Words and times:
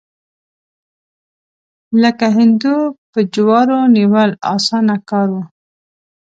لکه 2.01 2.25
هندو 2.37 2.75
په 3.11 3.19
جوارو 3.33 3.79
نیول، 3.95 4.31
اسانه 4.55 4.95
کار 5.09 5.27
و. 5.33 5.35